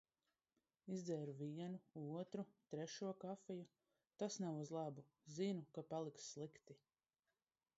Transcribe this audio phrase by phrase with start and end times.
[0.93, 1.81] Izdzēru vienu,
[2.21, 3.67] otru, trešo kafiju,
[4.23, 5.05] tas nav uz labu,
[5.37, 6.79] zinu, ka paliks slikti.